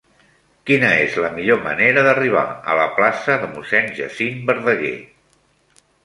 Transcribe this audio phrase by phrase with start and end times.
[0.67, 4.95] Quina és la millor manera d'arribar a la plaça de Mossèn Jacint Verdaguer?